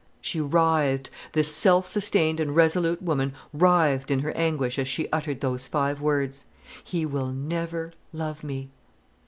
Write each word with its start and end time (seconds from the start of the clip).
_"She 0.19 0.41
writhed; 0.41 1.11
this 1.33 1.53
self 1.55 1.87
sustained 1.87 2.39
and 2.39 2.55
resolute 2.55 3.03
woman 3.03 3.35
writhed 3.53 4.09
in 4.09 4.21
her 4.21 4.31
anguish 4.31 4.79
as 4.79 4.87
she 4.87 5.07
uttered 5.11 5.41
those 5.41 5.67
five 5.67 6.01
words, 6.01 6.45
"He 6.83 7.05
will 7.05 7.27
never 7.31 7.93
love 8.11 8.43
me!" 8.43 8.71